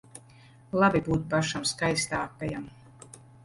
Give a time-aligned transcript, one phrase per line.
[0.83, 2.69] Labi būt pašam skaistākajam.